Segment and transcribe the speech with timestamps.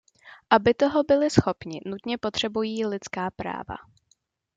[0.49, 3.75] Aby toho byli schopni, nutně potřebují lidská práva.